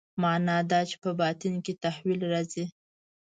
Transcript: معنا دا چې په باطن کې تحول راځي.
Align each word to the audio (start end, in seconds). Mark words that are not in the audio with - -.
معنا 0.21 0.57
دا 0.71 0.79
چې 0.89 0.95
په 1.03 1.11
باطن 1.19 1.53
کې 1.65 1.73
تحول 1.83 2.19
راځي. 2.31 2.65